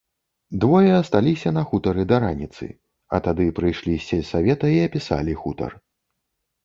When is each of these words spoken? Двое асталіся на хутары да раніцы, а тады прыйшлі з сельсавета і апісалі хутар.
Двое 0.61 0.87
асталіся 1.01 1.49
на 1.57 1.63
хутары 1.73 2.05
да 2.11 2.17
раніцы, 2.25 2.65
а 3.17 3.21
тады 3.27 3.47
прыйшлі 3.59 3.93
з 3.97 4.03
сельсавета 4.09 4.65
і 4.77 4.81
апісалі 4.87 5.33
хутар. 5.43 5.71